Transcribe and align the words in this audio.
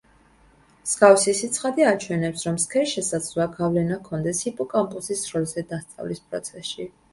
მსგავსი 0.85 1.33
სიცხადე 1.39 1.85
აჩვენებს, 1.89 2.47
რომ 2.49 2.57
სქესს 2.63 2.95
შესაძლოა 2.97 3.47
გავლენა 3.59 4.01
ჰქონდეს 4.01 4.43
ჰიპოკამპუსის 4.49 5.25
როლზე 5.37 5.67
დასწავლის 5.77 6.27
პროცესში. 6.27 6.91